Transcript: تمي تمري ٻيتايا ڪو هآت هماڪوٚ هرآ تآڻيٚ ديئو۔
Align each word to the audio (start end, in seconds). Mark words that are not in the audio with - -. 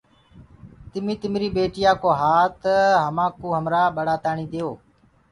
تمي 0.91 1.13
تمري 1.21 1.49
ٻيتايا 1.55 1.91
ڪو 2.01 2.09
هآت 2.21 2.57
هماڪوٚ 3.05 3.55
هرآ 3.97 4.13
تآڻيٚ 4.23 4.51
ديئو۔ 4.51 4.69